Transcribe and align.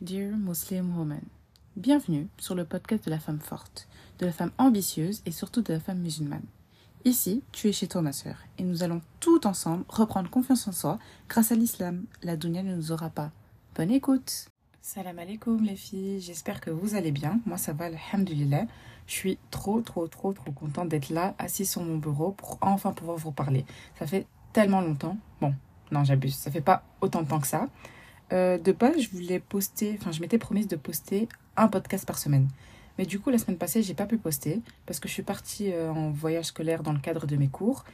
Dear 0.00 0.34
Muslim 0.34 0.96
Woman, 0.96 1.20
bienvenue 1.76 2.26
sur 2.38 2.54
le 2.54 2.64
podcast 2.64 3.04
de 3.04 3.10
la 3.10 3.18
femme 3.18 3.38
forte, 3.38 3.86
de 4.18 4.24
la 4.24 4.32
femme 4.32 4.50
ambitieuse 4.56 5.20
et 5.26 5.30
surtout 5.30 5.60
de 5.60 5.74
la 5.74 5.78
femme 5.78 5.98
musulmane. 5.98 6.46
Ici, 7.04 7.42
tu 7.52 7.68
es 7.68 7.72
chez 7.72 7.86
toi 7.86 8.00
ma 8.00 8.12
sœur 8.12 8.36
et 8.56 8.62
nous 8.62 8.82
allons 8.82 9.02
tout 9.20 9.46
ensemble 9.46 9.84
reprendre 9.90 10.30
confiance 10.30 10.66
en 10.66 10.72
soi 10.72 10.98
grâce 11.28 11.52
à 11.52 11.54
l'islam. 11.54 12.06
La 12.22 12.38
dunya 12.38 12.62
ne 12.62 12.74
nous 12.74 12.92
aura 12.92 13.10
pas. 13.10 13.30
Bonne 13.74 13.90
écoute 13.90 14.46
Salam 14.80 15.18
alaikum 15.18 15.62
les 15.64 15.76
filles, 15.76 16.18
j'espère 16.18 16.62
que 16.62 16.70
vous 16.70 16.94
allez 16.94 17.12
bien. 17.12 17.38
Moi 17.44 17.58
ça 17.58 17.74
va, 17.74 17.84
alhamdulillah. 17.84 18.64
Je 19.06 19.12
suis 19.12 19.38
trop 19.50 19.82
trop 19.82 20.08
trop 20.08 20.32
trop 20.32 20.52
contente 20.52 20.88
d'être 20.88 21.10
là, 21.10 21.34
assise 21.38 21.70
sur 21.70 21.82
mon 21.82 21.98
bureau 21.98 22.30
pour 22.30 22.56
enfin 22.62 22.94
pouvoir 22.94 23.18
vous 23.18 23.32
parler. 23.32 23.66
Ça 23.98 24.06
fait 24.06 24.26
tellement 24.54 24.80
longtemps. 24.80 25.18
Bon, 25.42 25.54
non 25.92 26.04
j'abuse, 26.04 26.36
ça 26.36 26.50
fait 26.50 26.62
pas 26.62 26.84
autant 27.02 27.20
de 27.20 27.28
temps 27.28 27.40
que 27.40 27.46
ça. 27.46 27.68
Euh, 28.32 28.58
de 28.58 28.72
base, 28.72 29.00
je 29.00 29.10
voulais 29.10 29.40
poster, 29.40 29.96
enfin, 30.00 30.12
je 30.12 30.20
m'étais 30.20 30.38
promise 30.38 30.68
de 30.68 30.76
poster 30.76 31.28
un 31.56 31.68
podcast 31.68 32.06
par 32.06 32.18
semaine. 32.18 32.48
Mais 32.98 33.06
du 33.06 33.18
coup, 33.18 33.30
la 33.30 33.38
semaine 33.38 33.56
passée, 33.56 33.82
j'ai 33.82 33.94
pas 33.94 34.06
pu 34.06 34.18
poster 34.18 34.60
parce 34.86 35.00
que 35.00 35.08
je 35.08 35.14
suis 35.14 35.22
partie 35.22 35.72
euh, 35.72 35.90
en 35.90 36.10
voyage 36.10 36.46
scolaire 36.46 36.82
dans 36.82 36.92
le 36.92 36.98
cadre 36.98 37.26
de 37.26 37.36
mes 37.36 37.48
cours 37.48 37.84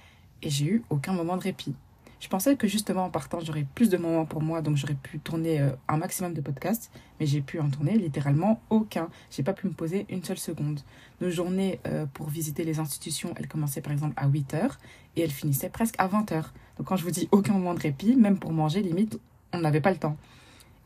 et 0.42 0.50
j'ai 0.50 0.66
eu 0.66 0.82
aucun 0.90 1.12
moment 1.12 1.36
de 1.36 1.42
répit. 1.42 1.74
Je 2.18 2.28
pensais 2.28 2.56
que 2.56 2.66
justement 2.66 3.04
en 3.04 3.10
partant, 3.10 3.40
j'aurais 3.40 3.66
plus 3.74 3.90
de 3.90 3.98
moments 3.98 4.24
pour 4.24 4.42
moi, 4.42 4.62
donc 4.62 4.76
j'aurais 4.76 4.94
pu 4.94 5.18
tourner 5.18 5.60
euh, 5.60 5.70
un 5.86 5.98
maximum 5.98 6.32
de 6.34 6.40
podcasts, 6.40 6.90
mais 7.20 7.26
j'ai 7.26 7.40
pu 7.40 7.60
en 7.60 7.70
tourner 7.70 7.96
littéralement 7.96 8.60
aucun. 8.68 9.08
J'ai 9.30 9.42
pas 9.42 9.52
pu 9.52 9.66
me 9.66 9.72
poser 9.72 10.06
une 10.08 10.24
seule 10.24 10.38
seconde. 10.38 10.80
Nos 11.20 11.30
journées 11.30 11.80
pour 12.12 12.28
visiter 12.28 12.64
les 12.64 12.78
institutions, 12.78 13.32
elles 13.36 13.48
commençaient 13.48 13.80
par 13.80 13.92
exemple 13.92 14.14
à 14.16 14.28
8h 14.28 14.72
et 15.16 15.22
elles 15.22 15.30
finissaient 15.30 15.70
presque 15.70 15.94
à 15.98 16.08
20h. 16.08 16.44
Donc 16.76 16.86
quand 16.86 16.96
je 16.96 17.04
vous 17.04 17.10
dis 17.10 17.28
aucun 17.32 17.54
moment 17.54 17.72
de 17.72 17.80
répit, 17.80 18.16
même 18.16 18.38
pour 18.38 18.52
manger, 18.52 18.82
limite, 18.82 19.18
on 19.56 19.62
n'avait 19.62 19.80
pas 19.80 19.90
le 19.90 19.98
temps. 19.98 20.16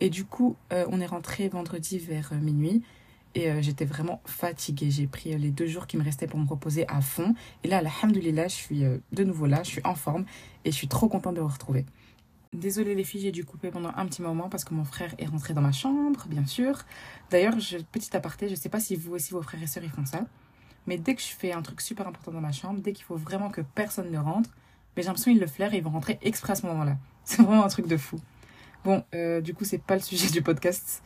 Et 0.00 0.08
du 0.08 0.24
coup, 0.24 0.56
euh, 0.72 0.86
on 0.90 1.00
est 1.00 1.06
rentré 1.06 1.48
vendredi 1.48 1.98
vers 1.98 2.32
euh, 2.32 2.36
minuit. 2.36 2.82
Et 3.34 3.50
euh, 3.50 3.62
j'étais 3.62 3.84
vraiment 3.84 4.20
fatiguée. 4.24 4.90
J'ai 4.90 5.06
pris 5.06 5.36
les 5.36 5.50
deux 5.50 5.66
jours 5.66 5.86
qui 5.86 5.96
me 5.96 6.02
restaient 6.02 6.26
pour 6.26 6.40
me 6.40 6.48
reposer 6.48 6.88
à 6.88 7.00
fond. 7.00 7.34
Et 7.62 7.68
là, 7.68 7.78
alhamdoulilah, 7.78 8.48
je 8.48 8.54
suis 8.54 8.82
de 8.82 9.24
nouveau 9.24 9.46
là. 9.46 9.62
Je 9.62 9.70
suis 9.70 9.82
en 9.84 9.94
forme. 9.94 10.24
Et 10.64 10.72
je 10.72 10.76
suis 10.76 10.88
trop 10.88 11.08
contente 11.08 11.36
de 11.36 11.40
vous 11.40 11.48
retrouver. 11.48 11.84
Désolée 12.52 12.96
les 12.96 13.04
filles, 13.04 13.20
j'ai 13.20 13.30
dû 13.30 13.44
couper 13.44 13.70
pendant 13.70 13.92
un 13.94 14.06
petit 14.06 14.22
moment 14.22 14.48
parce 14.48 14.64
que 14.64 14.74
mon 14.74 14.82
frère 14.82 15.14
est 15.18 15.26
rentré 15.26 15.54
dans 15.54 15.60
ma 15.60 15.70
chambre, 15.70 16.26
bien 16.26 16.44
sûr. 16.44 16.80
D'ailleurs, 17.30 17.54
petit 17.92 18.16
aparté, 18.16 18.48
je 18.48 18.54
ne 18.54 18.56
sais 18.56 18.68
pas 18.68 18.80
si 18.80 18.96
vous 18.96 19.14
aussi, 19.14 19.32
vos 19.32 19.42
frères 19.42 19.62
et 19.62 19.68
sœurs, 19.68 19.84
ils 19.84 19.90
font 19.90 20.04
ça. 20.04 20.26
Mais 20.88 20.98
dès 20.98 21.14
que 21.14 21.22
je 21.22 21.28
fais 21.28 21.52
un 21.52 21.62
truc 21.62 21.80
super 21.80 22.08
important 22.08 22.32
dans 22.32 22.40
ma 22.40 22.50
chambre, 22.50 22.80
dès 22.80 22.92
qu'il 22.92 23.04
faut 23.04 23.16
vraiment 23.16 23.50
que 23.50 23.60
personne 23.60 24.10
ne 24.10 24.18
rentre, 24.18 24.50
j'ai 24.96 25.04
l'impression 25.04 25.30
qu'ils 25.32 25.40
le 25.40 25.46
flairent 25.46 25.74
et 25.74 25.78
ils 25.78 25.82
vont 25.82 25.90
rentrer 25.90 26.18
exprès 26.22 26.52
à 26.52 26.56
ce 26.56 26.66
moment-là. 26.66 26.96
C'est 27.24 27.42
vraiment 27.42 27.64
un 27.64 27.68
truc 27.68 27.86
de 27.86 27.96
fou. 27.96 28.18
Bon, 28.84 29.04
euh, 29.14 29.40
du 29.40 29.54
coup, 29.54 29.64
c'est 29.64 29.82
pas 29.82 29.94
le 29.94 30.00
sujet 30.00 30.28
du 30.32 30.42
podcast. 30.42 31.02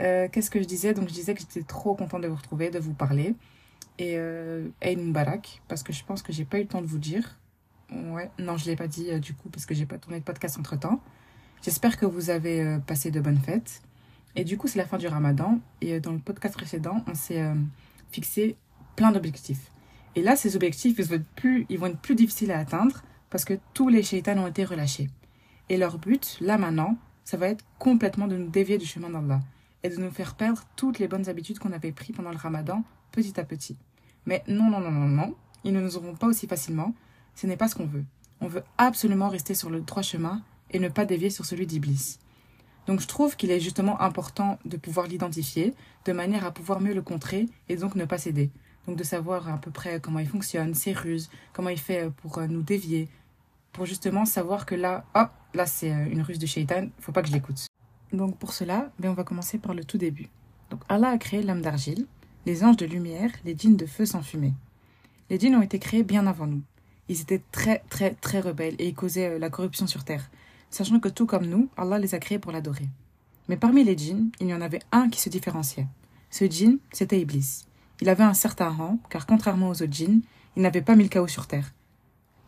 Euh, 0.00 0.28
qu'est-ce 0.30 0.50
que 0.50 0.60
je 0.60 0.66
disais? 0.66 0.94
Donc, 0.94 1.08
je 1.08 1.14
disais 1.14 1.34
que 1.34 1.40
j'étais 1.40 1.62
trop 1.62 1.94
contente 1.94 2.22
de 2.22 2.28
vous 2.28 2.36
retrouver, 2.36 2.70
de 2.70 2.78
vous 2.78 2.94
parler. 2.94 3.34
Et 3.98 4.14
euh, 4.16 4.68
Aïn 4.80 5.10
Barak, 5.10 5.60
parce 5.66 5.82
que 5.82 5.92
je 5.92 6.04
pense 6.04 6.22
que 6.22 6.32
j'ai 6.32 6.44
pas 6.44 6.58
eu 6.58 6.62
le 6.62 6.68
temps 6.68 6.80
de 6.80 6.86
vous 6.86 6.98
dire. 6.98 7.38
Ouais, 7.90 8.30
non, 8.38 8.56
je 8.56 8.66
l'ai 8.66 8.76
pas 8.76 8.86
dit 8.86 9.10
euh, 9.10 9.18
du 9.18 9.34
coup, 9.34 9.48
parce 9.48 9.66
que 9.66 9.74
j'ai 9.74 9.86
pas 9.86 9.98
tourné 9.98 10.20
de 10.20 10.24
podcast 10.24 10.58
entre 10.58 10.78
temps. 10.78 11.00
J'espère 11.62 11.96
que 11.96 12.06
vous 12.06 12.30
avez 12.30 12.78
passé 12.86 13.10
de 13.10 13.20
bonnes 13.20 13.38
fêtes. 13.38 13.82
Et 14.36 14.44
du 14.44 14.56
coup, 14.56 14.68
c'est 14.68 14.78
la 14.78 14.86
fin 14.86 14.98
du 14.98 15.08
ramadan. 15.08 15.58
Et 15.80 15.98
dans 15.98 16.12
le 16.12 16.20
podcast 16.20 16.54
précédent, 16.54 17.02
on 17.08 17.14
s'est 17.16 17.42
fixé 18.12 18.56
plein 18.94 19.10
d'objectifs. 19.10 19.72
Et 20.14 20.22
là, 20.22 20.36
ces 20.36 20.54
objectifs, 20.54 20.96
ils 20.98 21.04
vont, 21.04 21.16
être 21.16 21.28
plus, 21.34 21.66
ils 21.68 21.76
vont 21.76 21.86
être 21.86 21.98
plus 21.98 22.14
difficiles 22.14 22.52
à 22.52 22.60
atteindre 22.60 23.02
parce 23.28 23.44
que 23.44 23.54
tous 23.74 23.88
les 23.88 24.04
shaitans 24.04 24.38
ont 24.38 24.46
été 24.46 24.64
relâchés. 24.64 25.10
Et 25.68 25.76
leur 25.76 25.98
but, 25.98 26.38
là 26.40 26.58
maintenant, 26.58 26.96
ça 27.28 27.36
va 27.36 27.48
être 27.48 27.62
complètement 27.78 28.26
de 28.26 28.38
nous 28.38 28.48
dévier 28.48 28.78
du 28.78 28.86
chemin 28.86 29.10
d'Allah 29.10 29.42
et 29.82 29.90
de 29.90 29.96
nous 29.98 30.10
faire 30.10 30.34
perdre 30.34 30.62
toutes 30.76 30.98
les 30.98 31.08
bonnes 31.08 31.28
habitudes 31.28 31.58
qu'on 31.58 31.74
avait 31.74 31.92
prises 31.92 32.16
pendant 32.16 32.30
le 32.30 32.38
ramadan 32.38 32.84
petit 33.12 33.38
à 33.38 33.44
petit. 33.44 33.76
Mais 34.24 34.42
non, 34.48 34.70
non, 34.70 34.80
non, 34.80 34.90
non, 34.90 35.08
non, 35.08 35.34
ils 35.62 35.74
ne 35.74 35.80
nous 35.82 35.98
auront 35.98 36.14
pas 36.14 36.26
aussi 36.26 36.46
facilement. 36.46 36.94
Ce 37.34 37.46
n'est 37.46 37.58
pas 37.58 37.68
ce 37.68 37.74
qu'on 37.74 37.84
veut. 37.84 38.06
On 38.40 38.48
veut 38.48 38.64
absolument 38.78 39.28
rester 39.28 39.52
sur 39.52 39.68
le 39.68 39.82
droit 39.82 40.00
chemin 40.00 40.40
et 40.70 40.78
ne 40.78 40.88
pas 40.88 41.04
dévier 41.04 41.28
sur 41.28 41.44
celui 41.44 41.66
d'Iblis. 41.66 42.18
Donc 42.86 43.00
je 43.00 43.06
trouve 43.06 43.36
qu'il 43.36 43.50
est 43.50 43.60
justement 43.60 44.00
important 44.00 44.58
de 44.64 44.78
pouvoir 44.78 45.06
l'identifier 45.06 45.74
de 46.06 46.12
manière 46.14 46.46
à 46.46 46.50
pouvoir 46.50 46.80
mieux 46.80 46.94
le 46.94 47.02
contrer 47.02 47.44
et 47.68 47.76
donc 47.76 47.94
ne 47.94 48.06
pas 48.06 48.16
céder. 48.16 48.50
Donc 48.86 48.96
de 48.96 49.04
savoir 49.04 49.50
à 49.50 49.58
peu 49.58 49.70
près 49.70 50.00
comment 50.00 50.20
il 50.20 50.28
fonctionne, 50.28 50.72
ses 50.72 50.94
ruses, 50.94 51.28
comment 51.52 51.68
il 51.68 51.78
fait 51.78 52.10
pour 52.22 52.38
euh, 52.38 52.46
nous 52.46 52.62
dévier, 52.62 53.06
pour 53.72 53.84
justement 53.84 54.24
savoir 54.24 54.64
que 54.64 54.74
là, 54.74 55.04
hop, 55.14 55.30
là 55.54 55.66
c'est 55.66 55.92
euh, 55.92 56.10
une 56.10 56.22
ruse 56.22 56.38
de 56.38 56.46
shaitan, 56.46 56.88
faut 57.00 57.12
pas 57.12 57.22
que 57.22 57.28
je 57.28 57.32
l'écoute. 57.32 57.66
Donc 58.12 58.36
pour 58.38 58.52
cela, 58.52 58.90
ben, 58.98 59.10
on 59.10 59.14
va 59.14 59.24
commencer 59.24 59.58
par 59.58 59.74
le 59.74 59.84
tout 59.84 59.98
début. 59.98 60.28
Donc 60.70 60.80
Allah 60.88 61.10
a 61.10 61.18
créé 61.18 61.42
l'âme 61.42 61.62
d'argile, 61.62 62.06
les 62.46 62.64
anges 62.64 62.76
de 62.76 62.86
lumière, 62.86 63.30
les 63.44 63.56
djinns 63.56 63.76
de 63.76 63.86
feu 63.86 64.06
sans 64.06 64.22
fumée. 64.22 64.54
Les 65.30 65.38
djinns 65.38 65.56
ont 65.56 65.62
été 65.62 65.78
créés 65.78 66.02
bien 66.02 66.26
avant 66.26 66.46
nous. 66.46 66.62
Ils 67.08 67.20
étaient 67.20 67.42
très 67.52 67.82
très 67.90 68.10
très 68.10 68.40
rebelles 68.40 68.76
et 68.78 68.88
ils 68.88 68.94
causaient 68.94 69.36
euh, 69.36 69.38
la 69.38 69.50
corruption 69.50 69.86
sur 69.86 70.04
terre, 70.04 70.30
sachant 70.70 71.00
que 71.00 71.08
tout 71.08 71.26
comme 71.26 71.46
nous, 71.46 71.68
Allah 71.76 71.98
les 71.98 72.14
a 72.14 72.18
créés 72.18 72.38
pour 72.38 72.52
l'adorer. 72.52 72.88
Mais 73.48 73.56
parmi 73.56 73.82
les 73.84 73.96
djinns, 73.96 74.30
il 74.40 74.48
y 74.48 74.54
en 74.54 74.60
avait 74.60 74.82
un 74.92 75.08
qui 75.08 75.20
se 75.20 75.30
différenciait. 75.30 75.86
Ce 76.30 76.44
djinn, 76.44 76.78
c'était 76.92 77.20
Iblis. 77.20 77.64
Il 78.00 78.08
avait 78.08 78.24
un 78.24 78.34
certain 78.34 78.68
rang, 78.68 78.98
car 79.08 79.26
contrairement 79.26 79.68
aux 79.68 79.82
autres 79.82 79.92
djinns, 79.92 80.20
il 80.56 80.62
n'avait 80.62 80.82
pas 80.82 80.94
mille 80.94 81.08
chaos 81.08 81.28
sur 81.28 81.46
terre. 81.46 81.72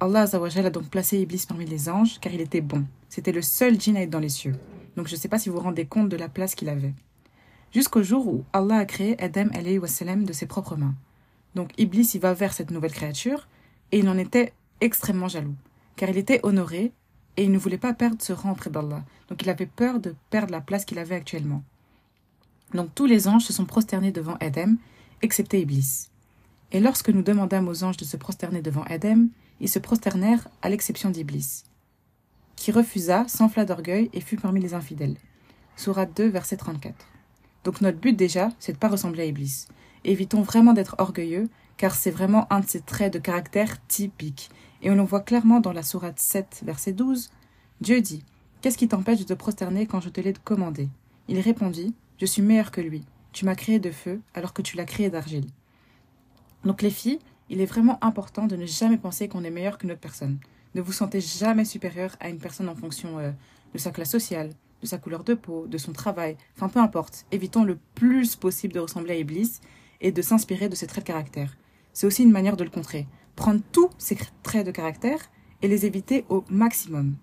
Allah 0.01 0.23
a 0.33 0.71
donc 0.71 0.89
placé 0.89 1.19
Iblis 1.19 1.45
parmi 1.47 1.67
les 1.67 1.91
anges 1.91 2.19
car 2.21 2.33
il 2.33 2.41
était 2.41 2.63
bon. 2.63 2.87
C'était 3.11 3.33
le 3.33 3.43
seul 3.43 3.79
djinn 3.79 3.99
à 3.99 4.03
être 4.03 4.11
dans 4.11 4.19
les 4.19 4.31
cieux. 4.31 4.57
Donc 4.97 5.09
je 5.09 5.15
ne 5.15 5.21
sais 5.21 5.29
pas 5.29 5.39
si 5.39 5.51
vous 5.51 5.57
vous 5.57 5.63
rendez 5.63 5.85
compte 5.85 6.09
de 6.09 6.17
la 6.17 6.31
place 6.31 6.55
qu'il 6.55 6.71
avait. 6.71 6.95
Jusqu'au 7.73 8.03
jour 8.03 8.27
où 8.27 8.45
Allah 8.55 8.79
a 8.79 8.85
créé 8.87 9.21
Adam 9.23 9.47
de 9.47 10.33
ses 10.33 10.47
propres 10.47 10.77
mains. 10.77 10.95
Donc 11.55 11.71
Iblis 11.77 12.13
y 12.15 12.19
va 12.19 12.33
vers 12.33 12.55
cette 12.55 12.71
nouvelle 12.71 12.93
créature 12.93 13.47
et 13.93 13.99
il 13.99 14.09
en 14.09 14.17
était 14.17 14.55
extrêmement 14.81 15.29
jaloux 15.29 15.55
car 15.97 16.09
il 16.09 16.17
était 16.17 16.41
honoré 16.45 16.93
et 17.37 17.45
il 17.45 17.53
ne 17.53 17.59
voulait 17.59 17.77
pas 17.77 17.93
perdre 17.93 18.23
ce 18.23 18.33
rang 18.33 18.53
auprès 18.53 18.71
d'Allah. 18.71 19.05
Donc 19.29 19.43
il 19.43 19.51
avait 19.51 19.67
peur 19.67 20.01
de 20.01 20.15
perdre 20.31 20.53
la 20.53 20.63
place 20.63 20.87
qu'il 20.87 20.99
avait 20.99 21.15
actuellement. 21.15 21.63
Donc 22.73 22.95
tous 22.95 23.05
les 23.05 23.29
anges 23.29 23.45
se 23.45 23.53
sont 23.53 23.67
prosternés 23.67 24.13
devant 24.13 24.37
Adam, 24.41 24.77
excepté 25.21 25.61
Iblis. 25.61 26.09
Et 26.73 26.81
lorsque 26.81 27.11
nous 27.11 27.23
demandâmes 27.23 27.69
aux 27.69 27.85
anges 27.85 27.99
de 27.99 28.05
se 28.07 28.17
prosterner 28.17 28.63
devant 28.63 28.85
Adam, 28.85 29.27
ils 29.61 29.69
se 29.69 29.79
prosternèrent 29.79 30.49
à 30.63 30.69
l'exception 30.69 31.11
d'Iblis, 31.11 31.65
qui 32.57 32.73
refusa, 32.73 33.27
s'enfla 33.29 33.65
d'orgueil 33.65 34.11
et 34.13 34.21
fut 34.21 34.37
parmi 34.37 34.61
les 34.61 34.75
infidèles. 34.75 35.17
Sourate 35.77 36.15
2, 36.17 36.29
verset 36.29 36.59
34. 36.59 36.95
Donc 37.65 37.81
notre 37.81 37.99
but 37.99 38.15
déjà, 38.15 38.51
c'est 38.59 38.73
de 38.73 38.77
ne 38.77 38.81
pas 38.81 38.89
ressembler 38.89 39.23
à 39.23 39.27
Iblis. 39.27 39.67
Évitons 40.05 40.43
vraiment 40.43 40.73
d'être 40.73 40.97
orgueilleux, 40.99 41.49
car 41.77 41.95
c'est 41.95 42.11
vraiment 42.11 42.51
un 42.53 42.61
de 42.61 42.67
ces 42.67 42.81
traits 42.81 43.13
de 43.13 43.19
caractère 43.19 43.85
typiques. 43.87 44.51
Et 44.83 44.91
on 44.91 44.95
le 44.95 45.03
voit 45.03 45.21
clairement 45.21 45.61
dans 45.61 45.73
la 45.73 45.83
Sourate 45.83 46.19
7, 46.19 46.63
verset 46.65 46.93
12. 46.93 47.31
Dieu 47.81 48.01
dit 48.01 48.25
Qu'est-ce 48.61 48.77
qui 48.77 48.89
t'empêche 48.89 49.21
de 49.21 49.25
te 49.25 49.33
prosterner 49.33 49.87
quand 49.87 50.01
je 50.01 50.11
te 50.11 50.21
l'ai 50.21 50.33
commandé? 50.33 50.89
Il 51.29 51.41
répondit 51.41 51.95
Je 52.19 52.27
suis 52.27 52.43
meilleur 52.43 52.71
que 52.71 52.81
lui. 52.81 53.05
Tu 53.33 53.45
m'as 53.45 53.55
créé 53.55 53.79
de 53.79 53.91
feu 53.91 54.21
alors 54.35 54.53
que 54.53 54.61
tu 54.63 54.77
l'as 54.77 54.85
créé 54.85 55.09
d'argile. 55.09 55.47
Donc 56.65 56.83
les 56.83 56.91
filles, 56.91 57.21
il 57.51 57.61
est 57.61 57.67
vraiment 57.67 57.99
important 58.03 58.47
de 58.47 58.57
ne 58.57 58.65
jamais 58.65 58.97
penser 58.97 59.29
qu'on 59.29 59.45
est 59.45 59.51
meilleur 59.51 59.77
qu'une 59.77 59.91
autre 59.91 60.01
personne. 60.01 60.39
Ne 60.77 60.81
vous 60.81 60.93
sentez 60.93 61.21
jamais 61.21 61.65
supérieur 61.65 62.17
à 62.21 62.29
une 62.29 62.39
personne 62.39 62.69
en 62.69 62.77
fonction 62.77 63.19
euh, 63.19 63.33
de 63.75 63.79
sa 63.79 63.91
classe 63.91 64.11
sociale, 64.11 64.51
de 64.81 64.87
sa 64.87 64.99
couleur 64.99 65.25
de 65.25 65.35
peau, 65.35 65.67
de 65.67 65.77
son 65.77 65.93
travail, 65.93 66.37
enfin 66.57 66.69
peu 66.69 66.79
importe. 66.79 67.27
Évitons 67.33 67.65
le 67.65 67.77
plus 67.97 68.37
possible 68.37 68.73
de 68.73 68.79
ressembler 68.79 69.15
à 69.15 69.17
Iblis 69.17 69.61
et 70.01 70.13
de 70.13 70.23
s'inspirer 70.23 70.69
de 70.69 70.77
ses 70.77 70.87
traits 70.87 71.05
de 71.05 71.09
caractère. 71.09 71.57
C'est 71.93 72.07
aussi 72.07 72.23
une 72.23 72.31
manière 72.31 72.57
de 72.57 72.63
le 72.63 72.71
contrer. 72.71 73.09
Prendre 73.35 73.61
tous 73.73 73.91
ces 73.99 74.17
traits 74.45 74.65
de 74.65 74.71
caractère 74.71 75.19
et 75.61 75.69
les 75.69 75.87
éviter 75.87 76.25
au 76.29 76.45
maximum. 76.49 77.17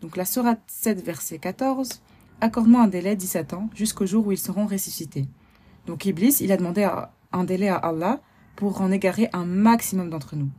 Donc 0.00 0.16
la 0.16 0.24
Sourate 0.24 0.62
7, 0.66 1.04
verset 1.04 1.38
14, 1.38 2.00
accorde-moi 2.40 2.80
un 2.80 2.88
délai 2.88 3.16
17 3.16 3.52
ans 3.52 3.68
jusqu'au 3.74 4.06
jour 4.06 4.26
où 4.26 4.32
ils 4.32 4.38
seront 4.38 4.66
ressuscités. 4.66 5.26
Donc 5.86 6.06
Iblis, 6.06 6.38
il 6.40 6.52
a 6.52 6.56
demandé 6.56 6.88
un 7.32 7.44
délai 7.44 7.68
à 7.68 7.76
Allah 7.76 8.20
pour 8.56 8.80
en 8.80 8.90
égarer 8.90 9.28
un 9.32 9.44
maximum 9.44 10.10
d'entre 10.10 10.36
nous. 10.36 10.50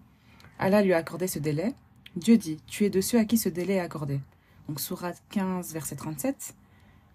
Allah 0.60 0.82
lui 0.82 0.94
a 0.94 0.98
accordé 0.98 1.28
ce 1.28 1.40
délai. 1.40 1.74
Dieu 2.16 2.38
dit 2.38 2.58
Tu 2.68 2.86
es 2.86 2.90
de 2.90 3.02
ceux 3.02 3.20
à 3.20 3.26
qui 3.26 3.38
ce 3.38 3.50
délai 3.50 3.76
est 3.76 3.80
accordé. 3.80 4.20
Donc, 4.68 4.80
Sourate 4.80 5.22
15, 5.30 5.74
verset 5.74 5.96
37. 5.96 6.56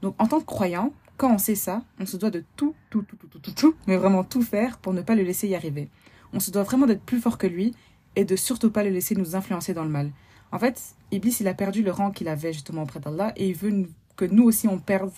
Donc, 0.03 0.15
en 0.19 0.27
tant 0.27 0.41
que 0.41 0.45
croyant, 0.45 0.93
quand 1.17 1.33
on 1.33 1.39
sait 1.39 1.55
ça, 1.55 1.83
on 1.99 2.07
se 2.07 2.17
doit 2.17 2.31
de 2.31 2.45
tout, 2.57 2.75
tout, 2.91 3.03
tout, 3.03 3.17
tout, 3.17 3.27
tout, 3.27 3.39
tout, 3.39 3.53
tout, 3.53 3.75
mais 3.87 3.97
vraiment 3.97 4.25
tout 4.25 4.43
faire 4.43 4.79
pour 4.79 4.93
ne 4.93 5.03
pas 5.03 5.15
le 5.15 5.23
laisser 5.23 5.49
y 5.49 5.55
arriver. 5.55 5.89
On 6.33 6.41
se 6.41 6.51
doit 6.51 6.63
vraiment 6.63 6.87
d'être 6.87 7.03
plus 7.03 7.21
fort 7.21 7.39
que 7.39 7.47
lui 7.47 7.75
et 8.17 8.25
de 8.25 8.37
surtout 8.37 8.71
pas 8.71 8.85
le 8.85 8.91
laisser 8.91 9.15
nous 9.15 9.35
influencer 9.35 9.75
dans 9.75 9.85
le 9.85 9.91
mal. 9.91 10.13
En 10.53 10.59
fait, 10.59 10.95
Iblis, 11.11 11.37
il 11.41 11.49
a 11.49 11.55
perdu 11.55 11.83
le 11.83 11.91
rang 11.91 12.11
qu'il 12.11 12.29
avait 12.29 12.53
justement 12.53 12.83
auprès 12.83 13.01
d'Allah 13.01 13.33
et 13.37 13.49
il 13.49 13.55
veut 13.55 13.89
que 14.17 14.25
nous 14.25 14.45
aussi 14.45 14.69
on 14.69 14.79
perde 14.79 15.11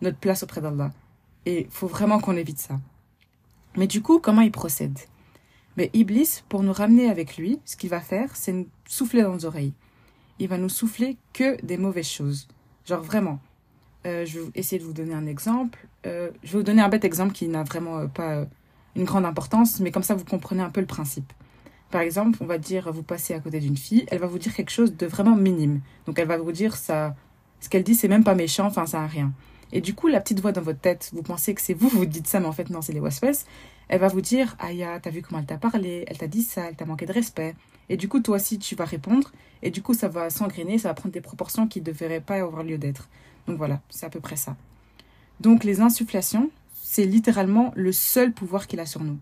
notre 0.00 0.18
place 0.18 0.42
auprès 0.42 0.60
d'Allah. 0.60 0.92
Et 1.46 1.62
il 1.62 1.70
faut 1.70 1.86
vraiment 1.86 2.18
qu'on 2.18 2.36
évite 2.36 2.58
ça. 2.58 2.80
Mais 3.76 3.86
du 3.86 4.02
coup, 4.02 4.18
comment 4.18 4.42
il 4.42 4.52
procède? 4.52 4.98
Mais 5.76 5.90
Iblis, 5.92 6.42
pour 6.48 6.62
nous 6.62 6.72
ramener 6.72 7.10
avec 7.10 7.36
lui, 7.36 7.58
ce 7.64 7.76
qu'il 7.76 7.90
va 7.90 8.00
faire, 8.00 8.36
c'est 8.36 8.52
nous 8.52 8.68
souffler 8.86 9.22
dans 9.22 9.32
nos 9.32 9.44
oreilles. 9.44 9.72
Il 10.38 10.48
va 10.48 10.58
nous 10.58 10.68
souffler 10.68 11.16
que 11.32 11.60
des 11.64 11.76
mauvaises 11.76 12.08
choses. 12.08 12.48
Genre 12.86 13.02
vraiment. 13.02 13.40
Euh, 14.06 14.26
je 14.26 14.40
vais 14.40 14.50
essayer 14.54 14.78
de 14.78 14.84
vous 14.84 14.92
donner 14.92 15.14
un 15.14 15.26
exemple. 15.26 15.86
Euh, 16.06 16.30
je 16.42 16.52
vais 16.52 16.58
vous 16.58 16.64
donner 16.64 16.82
un 16.82 16.88
bête 16.88 17.04
exemple 17.04 17.32
qui 17.32 17.48
n'a 17.48 17.62
vraiment 17.62 17.98
euh, 17.98 18.06
pas 18.06 18.46
une 18.94 19.04
grande 19.04 19.24
importance, 19.24 19.80
mais 19.80 19.90
comme 19.90 20.02
ça 20.02 20.14
vous 20.14 20.24
comprenez 20.24 20.62
un 20.62 20.70
peu 20.70 20.80
le 20.80 20.86
principe. 20.86 21.32
Par 21.90 22.02
exemple, 22.02 22.38
on 22.40 22.46
va 22.46 22.58
dire, 22.58 22.92
vous 22.92 23.02
passez 23.02 23.34
à 23.34 23.40
côté 23.40 23.60
d'une 23.60 23.76
fille, 23.76 24.04
elle 24.08 24.18
va 24.18 24.26
vous 24.26 24.38
dire 24.38 24.54
quelque 24.54 24.70
chose 24.70 24.96
de 24.96 25.06
vraiment 25.06 25.36
minime. 25.36 25.80
Donc 26.06 26.18
elle 26.18 26.28
va 26.28 26.36
vous 26.36 26.52
dire 26.52 26.76
ça, 26.76 27.16
ce 27.60 27.68
qu'elle 27.68 27.82
dit 27.82 27.94
c'est 27.94 28.08
même 28.08 28.24
pas 28.24 28.34
méchant, 28.34 28.66
enfin 28.66 28.86
ça 28.86 29.00
n'a 29.00 29.06
rien. 29.06 29.32
Et 29.72 29.80
du 29.80 29.94
coup, 29.94 30.08
la 30.08 30.20
petite 30.20 30.40
voix 30.40 30.52
dans 30.52 30.62
votre 30.62 30.80
tête, 30.80 31.10
vous 31.12 31.22
pensez 31.22 31.54
que 31.54 31.60
c'est 31.60 31.74
vous, 31.74 31.88
vous 31.88 32.06
dites 32.06 32.26
ça, 32.26 32.40
mais 32.40 32.46
en 32.46 32.52
fait 32.52 32.70
non, 32.70 32.82
c'est 32.82 32.92
les 32.92 33.00
waswas. 33.00 33.44
Elle 33.88 34.00
va 34.00 34.08
vous 34.08 34.20
dire, 34.20 34.56
Aya, 34.58 34.98
t'as 35.00 35.10
vu 35.10 35.22
comment 35.22 35.40
elle 35.40 35.46
t'a 35.46 35.58
parlé, 35.58 36.04
elle 36.08 36.18
t'a 36.18 36.26
dit 36.26 36.42
ça, 36.42 36.66
elle 36.68 36.76
t'a 36.76 36.84
manqué 36.84 37.06
de 37.06 37.12
respect. 37.12 37.54
Et 37.88 37.96
du 37.96 38.08
coup, 38.08 38.20
toi 38.20 38.36
aussi, 38.36 38.58
tu 38.58 38.74
vas 38.74 38.84
répondre. 38.84 39.32
Et 39.62 39.70
du 39.70 39.82
coup, 39.82 39.94
ça 39.94 40.08
va 40.08 40.30
s'engrainer, 40.30 40.78
ça 40.78 40.88
va 40.88 40.94
prendre 40.94 41.12
des 41.12 41.20
proportions 41.20 41.66
qui 41.66 41.80
ne 41.80 41.84
devraient 41.84 42.20
pas 42.20 42.36
avoir 42.36 42.62
lieu 42.62 42.78
d'être. 42.78 43.08
Donc 43.46 43.58
voilà, 43.58 43.80
c'est 43.90 44.06
à 44.06 44.10
peu 44.10 44.20
près 44.20 44.36
ça. 44.36 44.56
Donc 45.40 45.64
les 45.64 45.80
insufflations, 45.80 46.50
c'est 46.82 47.04
littéralement 47.04 47.72
le 47.74 47.92
seul 47.92 48.32
pouvoir 48.32 48.66
qu'il 48.66 48.80
a 48.80 48.86
sur 48.86 49.02
nous. 49.02 49.18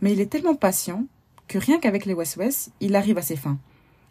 Mais 0.00 0.12
il 0.12 0.20
est 0.20 0.30
tellement 0.30 0.54
patient 0.54 1.04
que 1.48 1.58
rien 1.58 1.78
qu'avec 1.78 2.06
les 2.06 2.14
West-West, 2.14 2.72
il 2.80 2.96
arrive 2.96 3.18
à 3.18 3.22
ses 3.22 3.36
fins. 3.36 3.58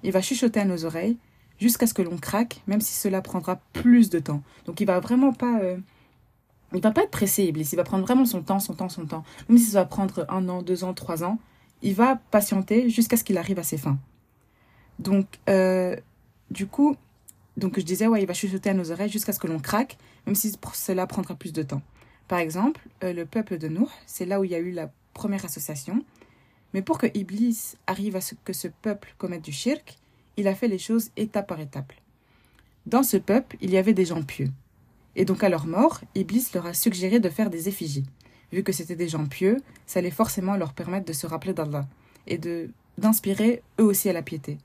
Il 0.04 0.12
va 0.12 0.22
chuchoter 0.22 0.60
à 0.60 0.66
nos 0.66 0.86
oreilles 0.86 1.18
jusqu'à 1.60 1.88
ce 1.88 1.94
que 1.94 2.02
l'on 2.02 2.18
craque, 2.18 2.62
même 2.68 2.82
si 2.82 2.94
cela 2.94 3.22
prendra 3.22 3.58
plus 3.74 4.10
de 4.10 4.20
temps. 4.20 4.42
Donc 4.66 4.82
il 4.82 4.86
va 4.86 5.00
vraiment 5.00 5.34
pas... 5.34 5.60
Euh, 5.60 5.78
il 6.74 6.82
va 6.82 6.92
pas 6.92 7.02
être 7.02 7.12
pressé, 7.12 7.46
Iblis. 7.46 7.70
Il 7.72 7.78
va 7.78 7.84
prendre 7.84 8.06
vraiment 8.06 8.26
son 8.26 8.44
temps, 8.44 8.60
son 8.60 8.76
temps, 8.76 8.90
son 8.90 9.06
temps. 9.08 9.24
Même 9.48 9.58
si 9.58 9.72
ça 9.72 9.80
va 9.80 9.86
prendre 9.86 10.26
un 10.30 10.48
an, 10.50 10.62
deux 10.62 10.84
ans, 10.84 10.94
trois 10.94 11.24
ans, 11.24 11.40
il 11.82 11.96
va 11.96 12.18
patienter 12.30 12.90
jusqu'à 12.90 13.18
ce 13.18 13.24
qu'il 13.24 13.38
arrive 13.40 13.58
à 13.58 13.64
ses 13.64 13.78
fins. 13.78 13.98
Donc, 15.00 15.40
euh, 15.50 15.96
du 16.52 16.68
coup, 16.68 16.96
donc 17.58 17.80
je 17.80 17.86
disais, 17.86 18.08
ouais, 18.08 18.22
il 18.22 18.28
va 18.28 18.34
chuchoter 18.34 18.70
à 18.70 18.74
nos 18.74 18.92
oreilles 18.92 19.10
jusqu'à 19.10 19.34
ce 19.34 19.40
que 19.40 19.48
l'on 19.48 19.60
craque, 19.60 19.98
même 20.26 20.36
si 20.36 20.54
cela 20.74 21.08
prendra 21.08 21.36
plus 21.36 21.54
de 21.54 21.64
temps. 21.64 21.82
Par 22.28 22.40
exemple, 22.40 22.82
euh, 23.04 23.14
le 23.14 23.26
peuple 23.26 23.58
de 23.58 23.68
Nour, 23.68 23.90
c'est 24.06 24.26
là 24.26 24.40
où 24.40 24.44
il 24.44 24.52
y 24.52 24.56
a 24.56 24.60
eu 24.60 24.72
la 24.72 24.92
première 25.14 25.46
association. 25.46 26.04
Mais 26.74 26.82
pour 26.84 27.00
que 27.00 27.08
Iblis 27.16 27.74
arrive 27.88 28.16
à 28.16 28.22
ce 28.22 28.36
que 28.36 28.54
ce 28.54 28.68
peuple 28.68 29.16
commette 29.18 29.42
du 29.42 29.52
shirk, 29.52 29.98
il 30.40 30.48
a 30.48 30.56
fait 30.56 30.68
les 30.68 30.78
choses 30.78 31.12
étape 31.18 31.48
par 31.48 31.60
étape. 31.60 31.94
Dans 32.86 33.04
ce 33.04 33.18
peuple, 33.18 33.58
il 33.62 33.72
y 33.72 33.78
avait 33.78 33.94
des 33.94 34.06
gens 34.06 34.24
pieux. 34.24 34.50
Et 35.16 35.26
donc 35.26 35.44
à 35.44 35.50
leur 35.50 35.68
mort, 35.68 36.02
Iblis 36.16 36.48
leur 36.54 36.66
a 36.66 36.74
suggéré 36.74 37.20
de 37.20 37.30
faire 37.30 37.50
des 37.50 37.68
effigies. 37.68 38.06
Vu 38.52 38.64
que 38.64 38.72
c'était 38.72 38.96
des 38.96 39.10
gens 39.10 39.26
pieux, 39.26 39.58
ça 39.86 40.00
allait 40.00 40.12
forcément 40.12 40.56
leur 40.56 40.74
permettre 40.74 41.06
de 41.06 41.14
se 41.14 41.28
rappeler 41.28 41.54
d'Allah 41.54 41.88
et 42.26 42.38
de 42.38 42.70
d'inspirer 42.98 43.64
eux 43.80 43.86
aussi 43.86 44.10
à 44.10 44.14
la 44.14 44.22
piété. 44.22 44.58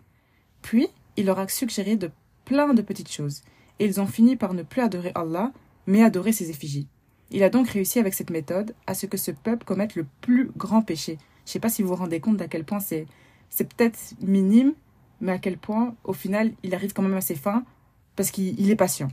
Puis, 0.60 0.88
il 1.16 1.26
leur 1.26 1.38
a 1.38 1.46
suggéré 1.46 1.94
de 1.94 2.10
plein 2.44 2.74
de 2.74 2.82
petites 2.82 3.12
choses, 3.12 3.42
et 3.78 3.84
ils 3.84 4.00
ont 4.00 4.08
fini 4.08 4.34
par 4.34 4.54
ne 4.54 4.64
plus 4.64 4.82
adorer 4.82 5.12
Allah, 5.14 5.52
mais 5.86 6.02
adorer 6.02 6.32
ses 6.32 6.50
effigies. 6.50 6.88
Il 7.30 7.44
a 7.44 7.48
donc 7.48 7.68
réussi 7.68 8.00
avec 8.00 8.12
cette 8.12 8.30
méthode 8.30 8.74
à 8.88 8.94
ce 8.94 9.06
que 9.06 9.16
ce 9.16 9.30
peuple 9.30 9.64
commette 9.64 9.94
le 9.94 10.04
plus 10.20 10.50
grand 10.56 10.82
péché. 10.82 11.16
Je 11.44 11.50
ne 11.50 11.52
sais 11.52 11.60
pas 11.60 11.68
si 11.68 11.82
vous 11.82 11.90
vous 11.90 11.94
rendez 11.94 12.18
compte 12.18 12.36
d'à 12.36 12.48
quel 12.48 12.64
point 12.64 12.80
c'est, 12.80 13.06
c'est 13.50 13.72
peut-être 13.72 13.98
minime, 14.20 14.74
mais 15.20 15.32
à 15.32 15.38
quel 15.38 15.58
point, 15.58 15.94
au 16.04 16.12
final, 16.12 16.52
il 16.62 16.74
arrive 16.74 16.92
quand 16.92 17.02
même 17.02 17.14
à 17.14 17.20
ses 17.20 17.34
fins, 17.34 17.64
parce 18.16 18.30
qu'il 18.30 18.70
est 18.70 18.76
patient. 18.76 19.08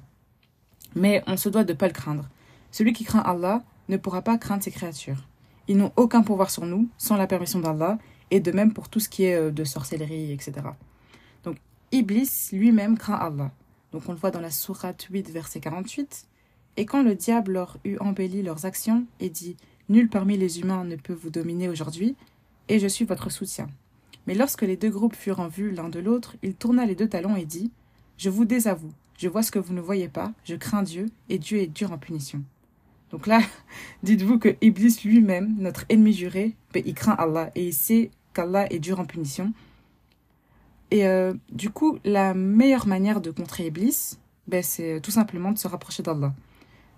Mais 0.96 1.24
on 1.28 1.38
se 1.38 1.50
doit 1.50 1.64
de 1.64 1.74
ne 1.74 1.78
pas 1.78 1.88
le 1.88 1.94
craindre. 1.94 2.30
Celui 2.72 2.94
qui 2.94 3.04
craint 3.04 3.20
Allah 3.20 3.64
ne 3.90 3.98
pourra 3.98 4.22
pas 4.22 4.38
craindre 4.38 4.64
ses 4.64 4.72
créatures. 4.72 5.28
Ils 5.68 5.78
n'ont 5.78 5.92
aucun 5.96 6.22
pouvoir 6.22 6.50
sur 6.50 6.66
nous 6.66 6.90
sans 6.98 7.18
la 7.18 7.28
permission 7.28 7.60
d'Allah, 7.60 7.98
et 8.30 8.40
de 8.40 8.52
même 8.52 8.74
pour 8.74 8.90
tout 8.90 9.00
ce 9.00 9.10
qui 9.10 9.24
est 9.26 9.36
euh, 9.36 9.52
de 9.52 9.64
sorcellerie, 9.64 10.32
etc. 10.32 10.54
Donc 11.44 11.58
Iblis 11.92 12.50
lui-même 12.54 12.98
craint 12.98 13.16
Allah. 13.16 13.52
Donc 13.92 14.04
on 14.08 14.14
le 14.14 14.18
voit 14.18 14.32
dans 14.32 14.40
la 14.40 14.52
sourate 14.52 15.04
8, 15.10 15.30
verset 15.30 15.60
48. 15.60 16.28
Et 16.78 16.86
quand 16.86 17.04
le 17.04 17.16
diable 17.16 17.54
leur 17.54 17.78
eut 17.84 17.98
embelli 18.00 18.42
leurs 18.42 18.66
actions 18.66 19.06
et 19.20 19.30
dit 19.30 19.58
Nul 19.90 20.10
parmi 20.10 20.38
les 20.38 20.62
humains 20.62 20.86
ne 20.86 20.96
peut 20.96 21.14
vous 21.14 21.30
dominer 21.30 21.68
aujourd'hui, 21.68 22.16
et 22.70 22.80
je 22.80 22.88
suis 22.88 23.04
votre 23.04 23.30
soutien. 23.30 23.68
Mais 24.28 24.36
lorsque 24.36 24.62
les 24.62 24.78
deux 24.78 24.90
groupes 24.90 25.16
furent 25.16 25.40
en 25.40 25.48
vue 25.48 25.72
l'un 25.72 25.90
de 25.90 26.00
l'autre, 26.00 26.36
il 26.44 26.56
tourna 26.56 26.86
les 26.86 26.96
deux 26.96 27.10
talons 27.10 27.36
et 27.36 27.46
dit 27.46 27.72
Je 28.18 28.30
vous 28.30 28.46
désavoue, 28.46 28.92
je 29.18 29.28
vois 29.28 29.44
ce 29.44 29.52
que 29.52 29.60
vous 29.60 29.74
ne 29.74 29.82
voyez 29.82 30.08
pas, 30.08 30.32
je 30.44 30.56
crains 30.56 30.84
Dieu, 30.84 31.08
et 31.30 31.38
Dieu 31.38 31.60
est 31.60 31.68
dur 31.68 31.92
en 31.92 31.98
punition. 31.98 32.44
Donc 33.12 33.28
là, 33.28 33.42
dites-vous 34.04 34.40
que 34.40 34.56
Iblis 34.62 35.02
lui-même, 35.04 35.56
notre 35.60 35.86
ennemi 35.90 36.14
juré, 36.14 36.56
ben, 36.74 36.82
il 36.86 36.94
craint 36.94 37.16
Allah 37.18 37.52
et 37.56 37.68
il 37.68 37.74
sait 37.74 38.12
qu'Allah 38.34 38.72
est 38.72 38.80
dur 38.80 39.00
en 39.00 39.06
punition. 39.06 39.54
Et 40.92 41.08
euh, 41.08 41.34
du 41.52 41.70
coup, 41.70 42.00
la 42.04 42.34
meilleure 42.34 42.88
manière 42.88 43.22
de 43.22 43.32
contrer 43.32 43.68
Iblis, 43.68 44.18
ben, 44.48 44.64
c'est 44.64 45.00
tout 45.02 45.12
simplement 45.12 45.52
de 45.52 45.58
se 45.58 45.68
rapprocher 45.68 46.04
d'Allah. 46.04 46.34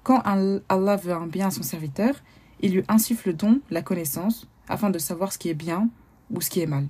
Quand 0.03 0.21
Allah 0.25 0.95
veut 0.97 1.13
un 1.13 1.27
bien 1.27 1.47
à 1.47 1.51
son 1.51 1.63
serviteur, 1.63 2.15
il 2.59 2.73
lui 2.73 2.83
insuffle 2.87 3.29
le 3.29 3.33
don, 3.33 3.61
la 3.69 3.81
connaissance, 3.81 4.47
afin 4.67 4.89
de 4.89 4.99
savoir 4.99 5.31
ce 5.31 5.37
qui 5.37 5.49
est 5.49 5.53
bien 5.53 5.89
ou 6.31 6.41
ce 6.41 6.49
qui 6.49 6.61
est 6.61 6.65
mal. 6.65 6.87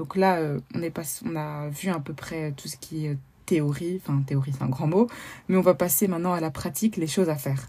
Donc 0.00 0.16
là, 0.16 0.38
euh, 0.38 0.58
on, 0.74 1.36
a 1.36 1.68
vu 1.68 1.90
à 1.90 2.00
peu 2.00 2.14
près 2.14 2.52
tout 2.52 2.68
ce 2.68 2.78
qui 2.78 3.04
est 3.04 3.18
théorie, 3.44 4.00
enfin 4.02 4.22
théorie 4.26 4.54
c'est 4.56 4.64
un 4.64 4.70
grand 4.70 4.86
mot, 4.86 5.08
mais 5.50 5.58
on 5.58 5.60
va 5.60 5.74
passer 5.74 6.08
maintenant 6.08 6.32
à 6.32 6.40
la 6.40 6.50
pratique, 6.50 6.96
les 6.96 7.06
choses 7.06 7.28
à 7.28 7.36
faire. 7.36 7.68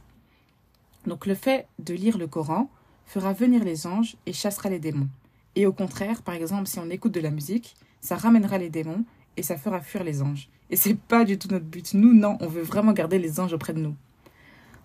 Donc 1.06 1.26
le 1.26 1.36
fait 1.36 1.68
de 1.80 1.94
lire 1.94 2.18
le 2.18 2.28
Coran 2.28 2.70
fera 3.06 3.34
venir 3.34 3.66
les 3.66 3.86
anges 3.86 4.16
et 4.26 4.32
chassera 4.32 4.70
les 4.70 4.80
démons. 4.80 5.10
Et 5.58 5.66
au 5.66 5.74
contraire, 5.74 6.22
par 6.22 6.34
exemple, 6.34 6.68
si 6.68 6.80
on 6.80 6.90
écoute 6.90 7.12
de 7.12 7.20
la 7.20 7.32
musique, 7.32 7.76
ça 8.00 8.16
ramènera 8.16 8.58
les 8.58 8.70
démons 8.70 9.04
et 9.36 9.44
ça 9.44 9.58
fera 9.58 9.82
fuir 9.82 10.06
les 10.06 10.22
anges. 10.22 10.48
Et 10.70 10.78
c'est 10.78 10.98
pas 10.98 11.26
du 11.26 11.38
tout 11.38 11.50
notre 11.50 11.66
but. 11.66 11.94
Nous, 11.96 12.14
non, 12.14 12.38
on 12.40 12.48
veut 12.48 12.62
vraiment 12.62 12.94
garder 12.94 13.20
les 13.20 13.42
anges 13.42 13.52
auprès 13.52 13.74
de 13.74 13.82
nous. 13.82 13.96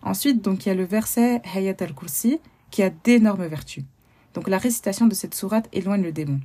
Ensuite, 0.03 0.43
donc, 0.43 0.67
il 0.67 0.71
y 0.71 0.73
a 0.73 0.75
le 0.75 0.85
verset 0.85 1.43
Hayat 1.55 1.77
al-Kursi 1.79 2.41
qui 2.73 2.83
a 2.83 2.91
d'énormes 2.91 3.47
vertus. 3.47 3.85
Donc, 4.35 4.49
la 4.49 4.59
récitation 4.59 5.07
de 5.07 5.15
cette 5.15 5.37
sourate 5.37 5.69
éloigne 5.73 6.03
le 6.03 6.11
démon. 6.11 6.41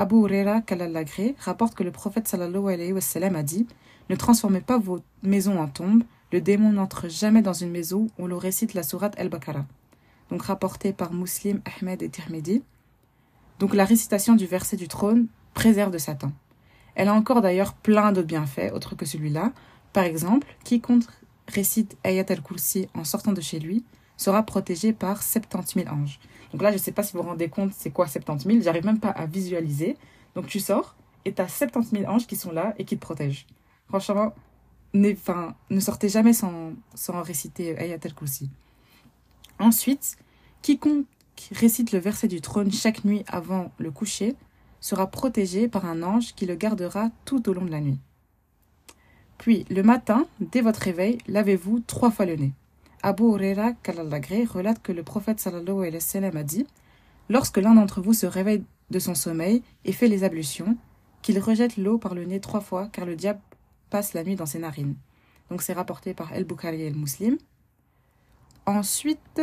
Abu 0.00 0.14
Huraira 0.16 0.62
Kalalagré 0.62 1.34
rapporte 1.40 1.74
que 1.74 1.82
le 1.82 1.90
prophète 1.90 2.26
sallallahu 2.26 2.72
alayhi 2.72 2.94
wa 2.94 3.00
a 3.36 3.42
dit 3.42 3.66
Ne 4.08 4.16
transformez 4.16 4.62
pas 4.62 4.78
vos 4.78 5.00
maisons 5.22 5.60
en 5.60 5.68
tombes, 5.68 6.04
le 6.32 6.40
démon 6.40 6.72
n'entre 6.72 7.10
jamais 7.10 7.42
dans 7.42 7.52
une 7.52 7.70
maison 7.70 8.06
où 8.18 8.26
l'on 8.26 8.38
récite 8.38 8.72
la 8.72 8.82
sourate 8.82 9.12
al-Baqarah. 9.20 9.66
Donc, 10.30 10.44
rapporté 10.44 10.94
par 10.94 11.12
Muslim, 11.12 11.60
Ahmed 11.66 12.00
et 12.00 12.08
Tirmidhi. 12.08 12.62
Donc 13.58 13.74
la 13.74 13.84
récitation 13.84 14.36
du 14.36 14.46
verset 14.46 14.78
du 14.78 14.88
trône 14.88 15.26
préserve 15.52 15.90
de 15.90 15.98
Satan. 15.98 16.32
Elle 16.94 17.08
a 17.08 17.14
encore 17.14 17.42
d'ailleurs 17.42 17.74
plein 17.74 18.10
d'autres 18.10 18.26
bienfaits, 18.26 18.72
autres 18.72 18.96
que 18.96 19.04
celui-là. 19.04 19.52
Par 19.92 20.04
exemple, 20.04 20.46
quiconque 20.64 21.04
récite 21.46 21.98
Ayat 22.04 22.24
al-Kursi 22.26 22.88
en 22.94 23.04
sortant 23.04 23.34
de 23.34 23.42
chez 23.42 23.58
lui 23.58 23.84
sera 24.16 24.44
protégé 24.44 24.94
par 24.94 25.22
70 25.22 25.84
000 25.84 25.94
anges. 25.94 26.20
Donc 26.52 26.62
là, 26.62 26.70
je 26.70 26.76
ne 26.76 26.80
sais 26.80 26.92
pas 26.92 27.02
si 27.02 27.12
vous 27.12 27.22
vous 27.22 27.28
rendez 27.28 27.48
compte 27.48 27.72
c'est 27.72 27.90
quoi 27.90 28.06
70 28.06 28.44
000, 28.44 28.60
j'arrive 28.62 28.84
même 28.84 29.00
pas 29.00 29.10
à 29.10 29.26
visualiser. 29.26 29.96
Donc 30.34 30.46
tu 30.46 30.60
sors 30.60 30.96
et 31.24 31.32
tu 31.32 31.42
as 31.42 31.48
70 31.48 31.90
000 31.90 32.10
anges 32.10 32.26
qui 32.26 32.36
sont 32.36 32.52
là 32.52 32.74
et 32.78 32.84
qui 32.84 32.96
te 32.96 33.00
protègent. 33.00 33.46
Franchement, 33.88 34.32
enfin, 34.96 35.54
ne 35.70 35.80
sortez 35.80 36.08
jamais 36.08 36.32
sans, 36.32 36.72
sans 36.94 37.22
réciter 37.22 37.78
Ayat 37.78 37.98
al-Kursi. 38.02 38.50
Ensuite, 39.58 40.16
quiconque 40.62 41.06
récite 41.52 41.92
le 41.92 41.98
verset 41.98 42.28
du 42.28 42.40
trône 42.40 42.72
chaque 42.72 43.04
nuit 43.04 43.24
avant 43.28 43.72
le 43.78 43.90
coucher 43.90 44.36
sera 44.80 45.06
protégé 45.06 45.68
par 45.68 45.84
un 45.84 46.02
ange 46.02 46.34
qui 46.34 46.46
le 46.46 46.54
gardera 46.54 47.10
tout 47.24 47.48
au 47.48 47.52
long 47.52 47.64
de 47.64 47.70
la 47.70 47.80
nuit. 47.80 47.98
Puis, 49.38 49.64
le 49.70 49.82
matin, 49.82 50.26
dès 50.40 50.60
votre 50.60 50.80
réveil, 50.80 51.18
lavez-vous 51.26 51.80
trois 51.80 52.10
fois 52.10 52.26
le 52.26 52.36
nez. 52.36 52.52
Abu 53.02 53.24
Huraira 53.24 53.72
relate 53.86 54.82
que 54.82 54.92
le 54.92 55.02
prophète 55.02 55.40
sallallahu 55.40 55.86
alayhi 55.86 56.00
sallam 56.00 56.36
a 56.36 56.42
dit 56.42 56.66
Lorsque 57.28 57.58
l'un 57.58 57.74
d'entre 57.74 58.00
vous 58.00 58.12
se 58.12 58.26
réveille 58.26 58.64
de 58.90 58.98
son 58.98 59.14
sommeil 59.14 59.62
et 59.84 59.92
fait 59.92 60.08
les 60.08 60.24
ablutions, 60.24 60.76
qu'il 61.22 61.38
rejette 61.38 61.76
l'eau 61.76 61.98
par 61.98 62.14
le 62.14 62.24
nez 62.24 62.40
trois 62.40 62.60
fois, 62.60 62.88
car 62.92 63.06
le 63.06 63.16
diable 63.16 63.40
passe 63.88 64.14
la 64.14 64.24
nuit 64.24 64.36
dans 64.36 64.46
ses 64.46 64.58
narines. 64.58 64.96
Donc 65.50 65.62
c'est 65.62 65.72
rapporté 65.72 66.14
par 66.14 66.32
El 66.32 66.44
Bukhari 66.44 66.82
et 66.82 66.86
El 66.86 66.96
Muslim. 66.96 67.38
Ensuite, 68.66 69.40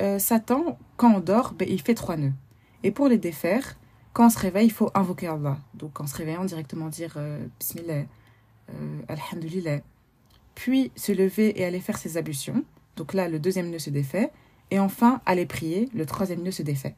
euh, 0.00 0.18
Satan, 0.18 0.78
quand 0.96 1.14
on 1.14 1.20
dort, 1.20 1.54
ben, 1.54 1.68
il 1.68 1.80
fait 1.80 1.94
trois 1.94 2.16
nœuds. 2.16 2.32
Et 2.82 2.90
pour 2.90 3.08
les 3.08 3.18
défaire, 3.18 3.76
quand 4.12 4.26
on 4.26 4.30
se 4.30 4.38
réveille, 4.38 4.66
il 4.66 4.72
faut 4.72 4.90
invoquer 4.94 5.28
Allah. 5.28 5.58
Donc 5.74 6.00
en 6.00 6.06
se 6.06 6.16
réveillant, 6.16 6.44
directement 6.44 6.88
dire 6.88 7.14
euh, 7.16 7.46
Bismillah, 7.58 8.04
euh, 8.70 9.00
Alhamdulillah. 9.08 9.80
Puis 10.56 10.90
se 10.96 11.12
lever 11.12 11.60
et 11.60 11.64
aller 11.64 11.78
faire 11.78 11.98
ses 11.98 12.16
ablutions. 12.16 12.64
Donc 12.96 13.14
là, 13.14 13.28
le 13.28 13.38
deuxième 13.38 13.70
nœud 13.70 13.78
se 13.78 13.90
défait. 13.90 14.32
Et 14.72 14.80
enfin, 14.80 15.20
aller 15.24 15.46
prier, 15.46 15.88
le 15.94 16.04
troisième 16.04 16.42
nœud 16.42 16.50
se 16.50 16.64
défait. 16.64 16.96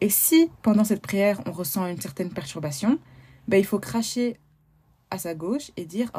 Et 0.00 0.08
si, 0.08 0.50
pendant 0.62 0.84
cette 0.84 1.02
prière, 1.02 1.42
on 1.46 1.50
ressent 1.50 1.86
une 1.86 2.00
certaine 2.00 2.30
perturbation, 2.30 3.00
ben, 3.48 3.58
il 3.58 3.64
faut 3.64 3.80
cracher 3.80 4.36
à 5.10 5.18
sa 5.18 5.34
gauche 5.34 5.72
et 5.76 5.86
dire 5.86 6.12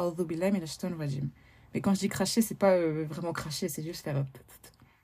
Mais 1.74 1.80
quand 1.80 1.94
je 1.94 2.00
dis 2.00 2.08
cracher, 2.08 2.42
c'est 2.42 2.58
pas 2.58 2.78
vraiment 3.04 3.32
cracher, 3.32 3.68
c'est 3.68 3.82
juste 3.82 4.04
faire 4.04 4.24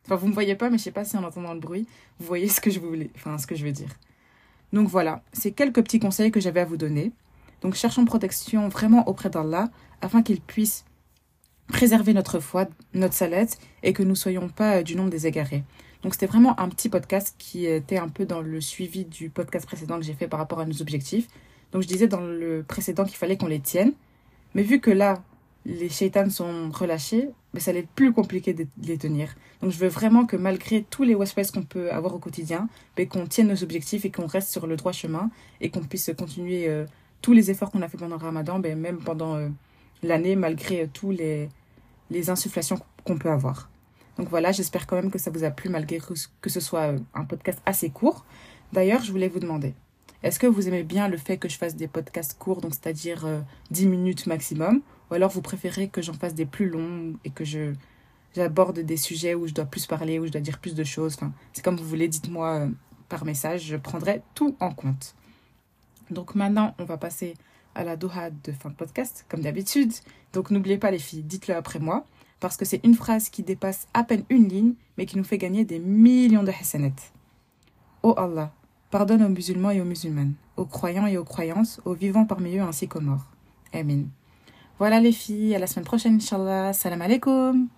Enfin, 0.04 0.16
vous 0.16 0.26
me 0.26 0.33
voyez 0.33 0.57
pas, 0.57 0.69
mais 0.69 0.78
je 0.78 0.83
sais 0.83 0.90
pas 0.90 1.04
si 1.04 1.16
en 1.16 1.23
entendant 1.23 1.54
le 1.54 1.61
bruit, 1.61 1.87
vous 2.19 2.26
voyez 2.26 2.49
ce 2.49 2.61
que 2.61 2.71
je 2.71 2.81
voulais, 2.81 3.11
enfin, 3.14 3.38
ce 3.38 3.47
que 3.47 3.54
je 3.54 3.64
veux 3.64 3.73
dire. 3.73 3.90
Donc 4.73 4.88
voilà, 4.88 5.23
c'est 5.33 5.52
quelques 5.52 5.83
petits 5.83 6.00
conseils 6.00 6.33
que 6.33 6.40
j'avais 6.40 6.61
à 6.61 6.64
vous 6.64 6.76
donner. 6.76 7.12
Donc 7.61 7.75
cherchons 7.75 8.04
protection 8.04 8.69
vraiment 8.69 9.07
auprès 9.09 9.31
d'Allah 9.31 9.71
afin 10.00 10.23
qu'il 10.23 10.40
puisse 10.40 10.85
préserver 11.69 12.14
notre 12.14 12.40
foi, 12.40 12.66
notre 12.95 13.14
salette, 13.14 13.59
et 13.83 13.92
que 13.92 14.02
nous 14.02 14.11
ne 14.11 14.14
soyons 14.14 14.49
pas 14.49 14.83
du 14.83 14.97
nombre 14.97 15.11
des 15.11 15.26
égarés. 15.26 15.64
Donc 16.02 16.14
c'était 16.14 16.26
vraiment 16.26 16.59
un 16.59 16.69
petit 16.69 16.88
podcast 16.88 17.35
qui 17.38 17.66
était 17.66 17.99
un 17.99 18.09
peu 18.09 18.26
dans 18.26 18.40
le 18.40 18.61
suivi 18.61 19.04
du 19.04 19.31
podcast 19.31 19.66
précédent 19.66 19.99
que 19.99 20.04
j'ai 20.04 20.14
fait 20.14 20.26
par 20.26 20.40
rapport 20.40 20.61
à 20.61 20.66
nos 20.66 20.83
objectifs. 20.83 21.28
Donc 21.71 21.83
je 21.83 21.88
disais 21.88 22.09
dans 22.09 22.21
le 22.21 22.64
précédent 22.66 23.04
qu'il 23.04 23.16
fallait 23.16 23.37
qu'on 23.37 23.47
les 23.47 23.61
tienne. 23.61 23.92
Mais 24.54 24.62
vu 24.62 24.81
que 24.81 24.90
là, 24.90 25.23
les 25.64 25.88
shaitans 25.88 26.28
sont 26.28 26.71
relâchés, 26.71 27.31
mais 27.54 27.61
ça 27.61 27.71
allait 27.71 27.87
plus 27.95 28.12
compliqué 28.12 28.52
de 28.52 28.66
les 28.83 28.99
tenir. 28.99 29.35
Donc 29.61 29.71
je 29.71 29.78
veux 29.78 29.88
vraiment 29.88 30.26
que 30.26 30.37
malgré 30.37 30.85
tous 30.90 31.04
les 31.04 31.14
west 31.14 31.52
qu'on 31.52 31.62
peut 31.62 31.92
avoir 31.92 32.14
au 32.14 32.19
quotidien, 32.19 32.69
mais 32.99 33.07
qu'on 33.07 33.26
tienne 33.26 33.49
nos 33.49 33.62
objectifs 33.62 34.04
et 34.04 34.11
qu'on 34.11 34.26
reste 34.26 34.50
sur 34.50 34.66
le 34.66 34.76
droit 34.76 34.92
chemin 34.92 35.31
et 35.61 35.71
qu'on 35.71 35.83
puisse 35.83 36.11
continuer 36.19 36.69
euh, 36.69 36.85
tous 37.21 37.33
les 37.33 37.50
efforts 37.50 37.71
qu'on 37.71 37.83
a 37.83 37.88
fait 37.88 37.97
pendant 37.97 38.16
le 38.16 38.25
ramadan, 38.25 38.59
ben, 38.59 38.76
même 38.78 38.99
pendant 38.99 39.37
euh, 39.37 39.49
l'année, 40.02 40.37
malgré 40.37 40.82
euh, 40.82 40.87
tous 40.92 41.11
les, 41.11 41.49
les 42.11 42.30
insufflations 42.30 42.78
qu'on 43.04 43.18
peut 43.18 43.30
avoir. 43.30 43.71
Donc 44.18 44.28
voilà, 44.28 44.52
j'espère 44.52 44.87
quand 44.87 44.97
même 44.97 45.11
que 45.11 45.18
ça 45.18 45.30
vous 45.30 45.44
a 45.44 45.50
plu 45.50 45.71
malgré 45.71 45.99
que 46.40 46.50
ce 46.50 46.61
soit 46.61 46.94
un 47.14 47.25
podcast 47.25 47.61
assez 47.64 47.90
court. 47.90 48.25
D'ailleurs, 48.73 49.02
je 49.02 49.11
voulais 49.11 49.28
vous 49.28 49.40
demander, 49.40 49.75
est-ce 50.23 50.38
que 50.38 50.47
vous 50.47 50.68
aimez 50.68 50.82
bien 50.82 51.09
le 51.09 51.16
fait 51.16 51.38
que 51.38 51.49
je 51.49 51.56
fasse 51.56 51.76
des 51.76 51.88
podcasts 51.88 52.38
courts, 52.38 52.61
donc 52.61 52.75
c'est-à-dire 52.75 53.26
10 53.71 53.87
minutes 53.87 54.26
maximum, 54.26 54.82
ou 55.11 55.14
alors 55.14 55.30
vous 55.30 55.42
préférez 55.42 55.88
que 55.88 56.02
j'en 56.02 56.12
fasse 56.12 56.35
des 56.35 56.47
plus 56.47 56.68
longs 56.68 57.14
et 57.25 57.30
que 57.30 57.44
je 57.44 57.73
j'aborde 58.35 58.78
des 58.80 58.97
sujets 58.97 59.35
où 59.35 59.47
je 59.47 59.54
dois 59.54 59.64
plus 59.64 59.87
parler, 59.87 60.18
où 60.18 60.26
je 60.26 60.32
dois 60.32 60.40
dire 60.40 60.59
plus 60.59 60.75
de 60.75 60.85
choses? 60.85 61.14
Enfin, 61.16 61.32
c'est 61.52 61.64
comme 61.64 61.76
vous 61.76 61.88
voulez, 61.88 62.09
dites-moi 62.09 62.61
euh, 62.61 62.68
par 63.09 63.25
message, 63.25 63.64
je 63.64 63.76
prendrai 63.76 64.23
tout 64.35 64.56
en 64.61 64.73
compte. 64.73 65.14
Donc 66.11 66.35
maintenant, 66.35 66.75
on 66.78 66.85
va 66.85 66.97
passer 66.97 67.35
à 67.75 67.85
la 67.85 67.97
doha 67.97 68.31
de 68.31 68.52
fin 68.52 68.71
de 68.71 68.75
podcast, 68.75 69.25
comme 69.29 69.41
d'habitude. 69.41 69.93
Donc 70.33 70.50
n'oubliez 70.50 70.79
pas 70.79 70.91
les 70.91 70.99
filles, 70.99 71.23
dites-le 71.23 71.55
après 71.55 71.79
moi, 71.79 72.05
parce 72.41 72.57
que 72.57 72.64
c'est 72.64 72.81
une 72.85 72.95
phrase 72.95 73.29
qui 73.29 73.43
dépasse 73.43 73.87
à 73.95 74.05
peine 74.05 74.25
une 74.31 74.49
ligne, 74.49 74.75
mais 74.97 75.07
qui 75.07 75.17
nous 75.17 75.25
fait 75.25 75.38
gagner 75.38 75.64
des 75.64 75.79
millions 75.79 76.43
de 76.43 76.50
hasanat. 76.50 76.91
Oh 78.02 78.14
Allah, 78.17 78.52
pardonne 78.91 79.23
aux 79.23 79.29
musulmans 79.29 79.71
et 79.71 79.81
aux 79.81 79.85
musulmanes, 79.85 80.35
aux 80.57 80.67
croyants 80.67 81.07
et 81.07 81.17
aux 81.17 81.25
croyances, 81.25 81.81
aux 81.85 81.95
vivants 81.95 82.26
parmi 82.26 82.57
eux 82.57 82.62
ainsi 82.62 82.88
qu'aux 82.88 83.00
morts. 83.00 83.26
Amen. 83.73 84.09
Voilà 84.79 85.00
les 85.00 85.12
filles, 85.12 85.55
à 85.55 85.59
la 85.59 85.67
semaine 85.67 85.85
prochaine, 85.85 86.17
Inch'Allah. 86.17 86.73
Salam 86.73 87.02
alaikum. 87.02 87.69